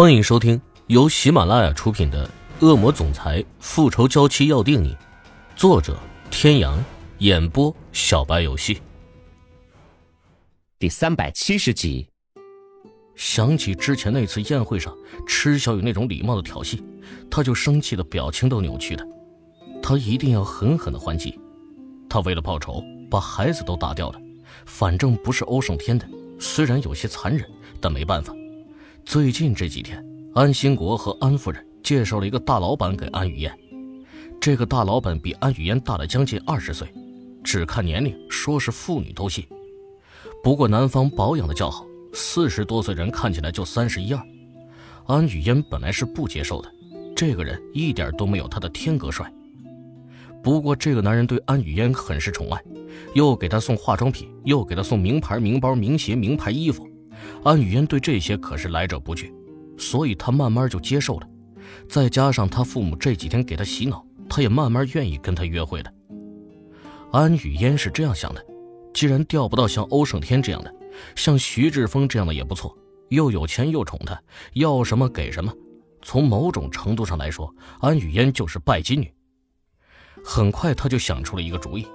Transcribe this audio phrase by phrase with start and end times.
[0.00, 2.24] 欢迎收听由喜马拉雅出品的
[2.64, 4.90] 《恶魔总裁复仇娇妻要定你》，
[5.56, 5.98] 作者：
[6.30, 6.78] 天阳，
[7.18, 8.80] 演播：小白游戏。
[10.78, 12.08] 第三百七十集。
[13.16, 16.80] 想起之前那次宴会上，池小雨那种礼貌的挑衅，
[17.28, 19.04] 他就生气的表情都扭曲的。
[19.82, 21.36] 他一定要狠狠的还击。
[22.08, 22.80] 他为了报仇，
[23.10, 24.20] 把孩子都打掉了。
[24.64, 26.08] 反正不是欧胜天的，
[26.38, 27.44] 虽然有些残忍，
[27.80, 28.32] 但没办法。
[29.08, 30.04] 最近这几天，
[30.34, 33.50] 安兴国和安夫人介绍了一个大老板给安雨嫣。
[34.38, 36.86] 这个大老板比安雨嫣大了将近二十岁，
[37.42, 39.42] 只看年龄，说是妇女都信。
[40.44, 41.86] 不过男方保养的较好。
[42.12, 44.22] 四十多岁人看起来就三十一二，
[45.06, 46.70] 安雨嫣本来是不接受的，
[47.16, 49.32] 这个人一点都没有她的天哥帅。
[50.42, 52.62] 不过这个男人对安雨嫣很是宠爱，
[53.14, 56.86] 又给她送化妆品，又给她送名牌名包、名鞋、名牌衣服，
[57.44, 59.32] 安雨嫣对这些可是来者不拒，
[59.76, 61.28] 所以她慢慢就接受了。
[61.88, 65.92] 再加上她父母这几天给她洗脑，她也慢慢愿意跟他约会了。
[67.12, 68.44] 安雨嫣是这样想的：
[68.92, 70.74] 既然钓不到像欧胜天这样的。
[71.14, 72.76] 像徐志峰这样的也不错，
[73.10, 74.20] 又有钱又宠他，
[74.54, 75.52] 要什么给什么。
[76.02, 79.12] 从某种程度上来说，安雨嫣就是拜金女。
[80.24, 81.86] 很快，他就想出了一个主意，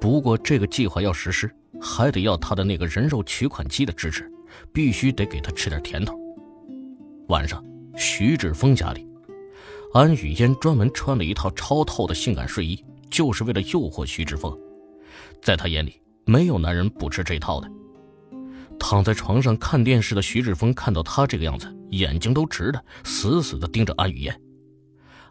[0.00, 4.31] 不过这个计划要实施，还得要他的那个人肉取款机的支持，
[4.72, 6.18] 必须得给他吃点甜头。
[7.28, 7.64] 晚上，
[7.96, 9.06] 徐志峰家里，
[9.94, 14.56] 安雨嫣专门穿了一套超透的性感睡衣，就是为了诱惑徐志峰。
[15.40, 17.70] 在他眼里，没有男人不吃这套的。
[18.78, 24.40] 躺在床上看电视的徐志峰看到他这个样子，眼睛都直的，死死的盯着安雨嫣。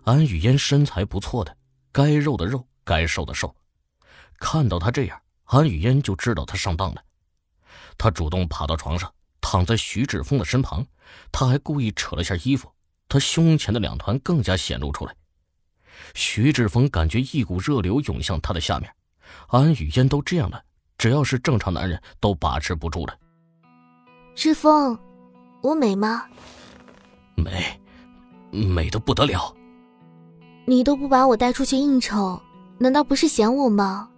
[0.04, 1.56] 安雨嫣身材不错的，
[1.92, 3.54] 该肉的肉，该瘦的瘦。
[4.40, 7.02] 看到他这样，安雨嫣就知道他上当了。
[7.98, 10.86] 他主动爬到床上，躺在徐志峰的身旁，
[11.32, 12.72] 他还故意扯了下衣服，
[13.10, 15.16] 他胸前的两团更加显露出来。
[16.14, 18.92] 徐志峰感觉一股热流涌向他的下面，
[19.48, 20.64] 安雨嫣都这样了，
[20.98, 23.18] 只要是正常男人都把持不住了。
[24.36, 24.98] 志峰，
[25.62, 26.26] 我美吗？
[27.36, 27.80] 美，
[28.52, 29.54] 美的不得了。
[30.66, 32.42] 你都不把我带出去应酬，
[32.78, 34.10] 难道不是嫌我吗？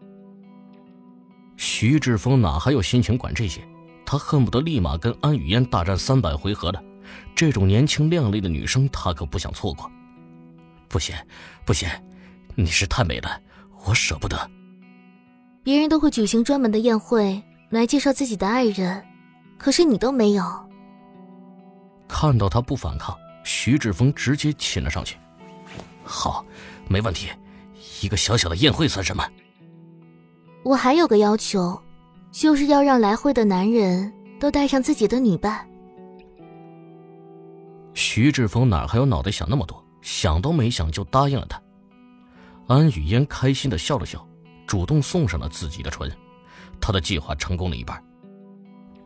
[1.63, 3.61] 徐志峰哪还有心情管这些？
[4.05, 6.83] 他恨不得立马跟安雨嫣大战三百回合的。
[7.33, 9.89] 这种年轻靓丽的女生，他可不想错过。
[10.89, 11.15] 不行，
[11.63, 11.87] 不行，
[12.53, 13.39] 你是太美了，
[13.85, 14.37] 我舍不得。
[15.63, 19.01] 别人都会举行专门的宴会来介绍自己的爱人。
[19.57, 20.43] 可是你都没有。
[22.09, 25.15] 看到他不反抗，徐志峰直接亲了上去。
[26.03, 26.45] 好，
[26.89, 27.29] 没问题，
[28.01, 29.25] 一个小小的宴会算什么？
[30.63, 31.79] 我还有个要求，
[32.31, 35.67] 就是要让来会的男人都带上自己的女伴。
[37.93, 41.61] 徐志峰哪还有脑袋想那么多，想都没想就答应了他。
[42.67, 44.25] 安雨嫣开心的笑了笑，
[44.65, 46.09] 主动送上了自己的唇，
[46.79, 48.01] 他的计划成功了一半。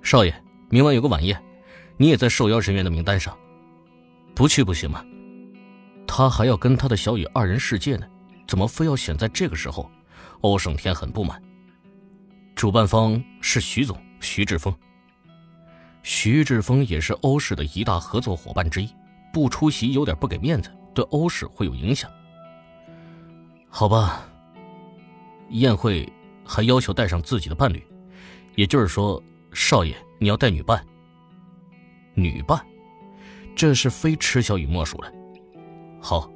[0.02, 0.44] 少爷。
[0.70, 1.42] 明晚有个晚宴，
[1.96, 3.34] 你也在受邀人员的名单上，
[4.36, 5.02] 不去不行吗？
[6.06, 8.06] 他还要跟他的小雨二人世界呢，
[8.46, 9.90] 怎么非要选在这个时候？
[10.42, 11.42] 欧胜天很不满。
[12.58, 14.76] 主办方是徐总徐志峰，
[16.02, 18.90] 徐志峰也是欧氏的一大合作伙伴之一，
[19.32, 22.12] 不出席有点不给面子，对欧氏会有影响。
[23.70, 24.28] 好吧，
[25.50, 26.12] 宴会
[26.44, 27.86] 还要求带上自己的伴侣，
[28.56, 29.22] 也就是说，
[29.54, 29.96] 少爷。
[30.20, 30.84] 你要带女伴，
[32.16, 32.60] 女伴，
[33.56, 35.12] 这是非池小雨莫属了。
[36.02, 36.28] 好，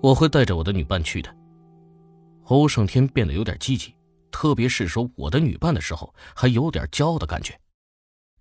[0.00, 1.28] 我会带着我的女伴去的。
[2.44, 3.94] 欧胜天变得有点积极，
[4.34, 7.56] 特别是说我的女伴的时候，还有点骄傲的感觉。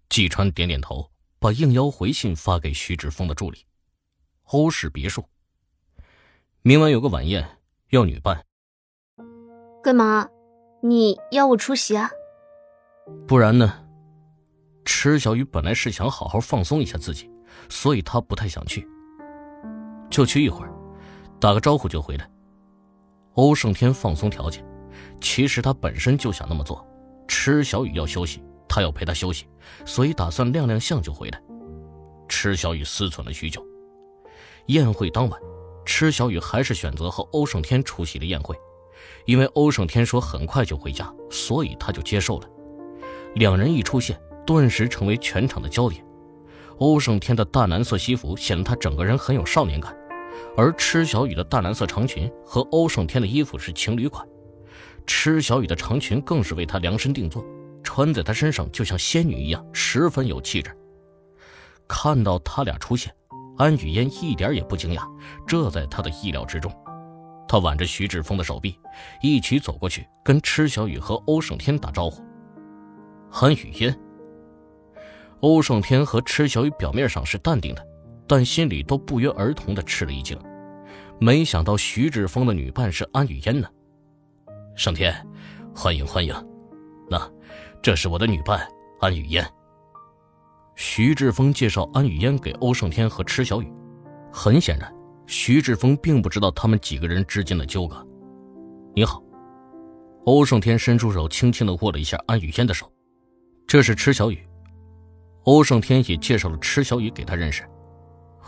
[0.09, 3.63] 季川点点头，把应邀回信发给徐志峰的助理。
[4.45, 5.23] 欧氏别墅，
[6.63, 7.47] 明晚有个晚宴，
[7.91, 8.43] 要女伴。
[9.83, 10.27] 干嘛？
[10.81, 12.09] 你要我出席啊？
[13.27, 13.85] 不然呢？
[14.85, 17.29] 池小雨本来是想好好放松一下自己，
[17.69, 18.83] 所以她不太想去，
[20.09, 20.73] 就去一会儿，
[21.39, 22.27] 打个招呼就回来。
[23.35, 24.65] 欧胜天放松条件，
[25.21, 26.85] 其实他本身就想那么做。
[27.27, 29.45] 池小雨要休息，他要陪她休息，
[29.85, 31.41] 所以打算亮亮相就回来。
[32.27, 33.65] 池小雨思忖了许久，
[34.67, 35.39] 宴会当晚，
[35.85, 38.55] 池小雨还是选择和欧胜天出席了宴会，
[39.25, 42.47] 因为欧胜天说很快就回家，所以他就接受了。
[43.35, 44.19] 两人一出现。
[44.45, 46.05] 顿时成为全场的焦点。
[46.79, 49.95] 欧胜天的淡蓝色西服显得他整个人很有少年感，
[50.57, 54.27] 而池小雨的淡蓝色长裙和欧胜天的衣服是情侣款，
[55.05, 57.43] 池小雨的长裙更是为她量身定做，
[57.83, 60.75] 穿在她身上就像仙女一样，十分有气质。
[61.87, 63.13] 看到他俩出现，
[63.57, 65.07] 安雨嫣一点也不惊讶，
[65.45, 66.73] 这在他的意料之中。
[67.47, 68.79] 他挽着徐志峰的手臂，
[69.21, 72.23] 一起走过去，跟池小雨和欧胜天打招呼。
[73.31, 73.95] 安雨嫣。
[75.41, 77.85] 欧胜天和池小雨表面上是淡定的，
[78.25, 80.39] 但心里都不约而同的吃了一惊。
[81.19, 83.67] 没想到徐志峰的女伴是安雨嫣呢。
[84.75, 85.13] 胜天，
[85.75, 86.33] 欢迎欢迎。
[87.09, 87.31] 那，
[87.81, 88.67] 这是我的女伴
[88.99, 89.45] 安雨嫣。
[90.75, 93.71] 徐志峰介绍安雨嫣给欧胜天和池小雨。
[94.31, 94.91] 很显然。
[95.25, 98.05] 徐志峰并不知道他们几个人之间的纠葛。
[98.93, 99.23] 你好，
[100.25, 102.91] 欧胜天伸出手，轻轻的握了一下安雨嫣的手。
[103.65, 104.45] 这是池小雨。
[105.43, 107.63] 欧胜天也介绍了池小雨给他认识。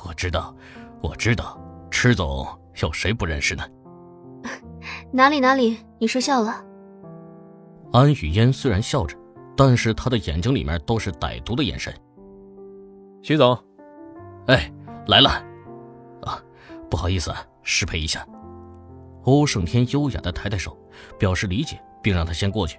[0.05, 0.53] 我知道，
[1.01, 1.57] 我知道，
[1.89, 2.45] 池总
[2.81, 3.63] 有谁不认识呢？
[5.15, 6.61] 哪里哪里，你说笑了。
[7.93, 9.17] 安雨嫣虽然笑着，
[9.55, 11.93] 但是她的眼睛里面都是歹毒的眼神。
[13.23, 13.57] 徐总，
[14.47, 14.69] 哎，
[15.07, 15.29] 来了。
[16.23, 16.43] 啊
[16.89, 18.27] 不好意思啊，失陪一下。
[19.23, 20.77] 欧胜天优雅的抬抬手，
[21.17, 22.77] 表示理解，并让他先过去。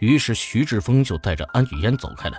[0.00, 2.36] 于是徐志峰就带着安雨嫣走开了。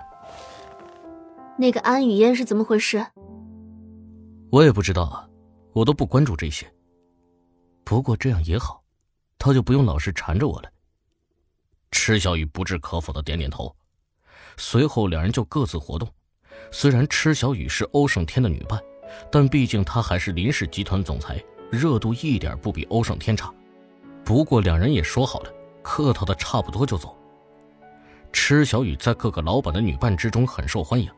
[1.57, 3.03] 那个安雨嫣是怎么回事？
[4.51, 5.27] 我也不知道啊，
[5.73, 6.71] 我都不关注这些。
[7.83, 8.83] 不过这样也好，
[9.37, 10.69] 他就不用老是缠着我了。
[11.91, 13.75] 池小雨不置可否的点点头，
[14.57, 16.07] 随后两人就各自活动。
[16.71, 18.79] 虽然池小雨是欧胜天的女伴。
[19.31, 21.41] 但毕竟她还是林氏集团总裁，
[21.71, 23.53] 热度一点不比欧胜天差。
[24.25, 25.53] 不过两人也说好了，
[25.83, 27.15] 客套的差不多就走。
[28.33, 31.09] 池小雨在各个老板的女伴之中很受欢迎，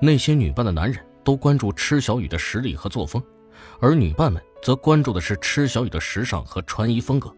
[0.00, 3.22] 那些女伴的男人都关注池小雨的实力和作风，
[3.80, 7.34] 而女伴们则关注的是池小雨的时尚和穿衣风格。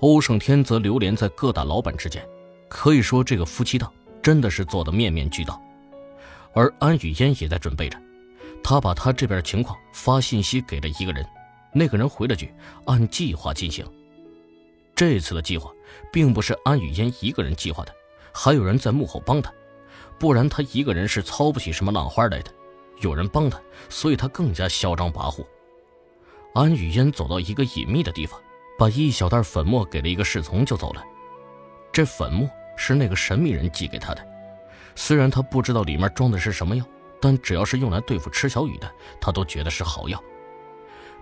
[0.00, 2.26] 欧胜天则流连在各大老板之间，
[2.68, 3.92] 可以说这个夫妻档
[4.22, 5.60] 真的是做的面面俱到。
[6.54, 7.98] 而安雨嫣也在准备着。
[8.62, 11.24] 他把他这边的情况发信息给了一个人，
[11.72, 12.52] 那个人回了句
[12.86, 13.86] ：“按计划进行。”
[14.94, 15.70] 这次的计划
[16.12, 17.94] 并不是安雨嫣一个人计划的，
[18.32, 19.52] 还有人在幕后帮他，
[20.18, 22.52] 不然他一个人是操不起什么浪花来的。
[23.00, 25.46] 有人帮他，所以他更加嚣张跋扈。
[26.54, 28.40] 安雨嫣走到一个隐秘的地方，
[28.78, 31.04] 把一小袋粉末给了一个侍从就走了。
[31.92, 34.26] 这粉末是那个神秘人寄给他的，
[34.94, 36.84] 虽然他不知道里面装的是什么药。
[37.20, 38.88] 但只要是用来对付池小雨的，
[39.20, 40.22] 他都觉得是好药。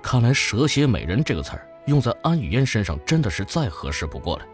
[0.03, 4.45] 看来“蛇蝎美人”这个词儿用在安雨嫣身上真的是再合适不过了。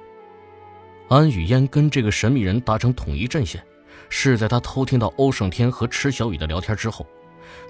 [1.09, 3.61] 安雨嫣跟这个神秘人达成统一阵线，
[4.09, 7.05] 是在他偷听到欧胜天和池小雨的聊天之后。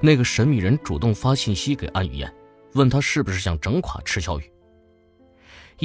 [0.02, 2.31] 那个神秘人主动发信息给安雨嫣，
[2.75, 4.52] 问他是不是想整垮池小雨。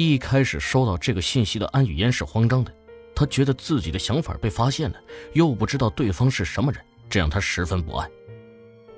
[0.00, 2.72] 一开始收到这个信息的安雨嫣是慌张的，
[3.16, 5.00] 她觉得自己的想法被发现了，
[5.32, 6.80] 又不知道对方是什么人。
[7.10, 8.08] 这让她十分不安，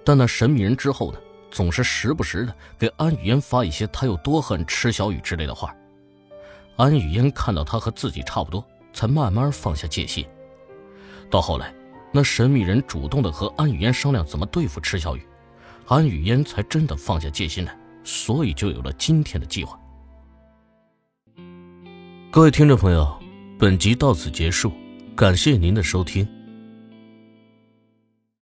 [0.05, 1.19] 但那神秘人之后呢，
[1.51, 5.75] 总是时不时的给安雨嫣发一些他有多恨池小雨之类的话。
[6.77, 8.63] 安雨嫣看到他和自己差不多，
[8.93, 10.27] 才慢慢放下戒心。
[11.31, 11.75] 到后来，
[12.13, 15.27] 那神秘人主动的和安雨嫣商量怎么对付池小雨，
[15.87, 17.75] 安雨嫣才真的放下戒心来，
[18.05, 19.80] 所以就有了今天的计划。
[22.33, 23.13] 各位听众朋友，
[23.59, 24.73] 本集到此结束，
[25.17, 26.25] 感谢您的收听。